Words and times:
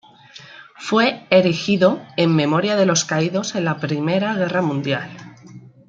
Fue 0.77 1.27
erigido 1.29 2.03
en 2.17 2.35
memoria 2.35 2.75
de 2.75 2.87
los 2.87 3.05
caídos 3.05 3.53
en 3.53 3.65
la 3.65 3.77
Primera 3.77 4.33
Guerra 4.33 4.63
Mundial. 4.63 5.11